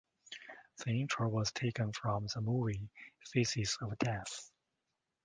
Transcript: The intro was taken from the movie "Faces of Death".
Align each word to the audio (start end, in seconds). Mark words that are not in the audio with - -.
The 0.83 0.99
intro 0.99 1.29
was 1.29 1.51
taken 1.51 1.91
from 1.93 2.25
the 2.33 2.41
movie 2.41 2.89
"Faces 3.19 3.77
of 3.81 3.95
Death". 3.99 4.49